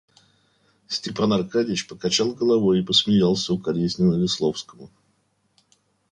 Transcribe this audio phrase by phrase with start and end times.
[0.87, 4.89] Степан Аркадьич покачал головой и посмеялся укоризненно Весловскому.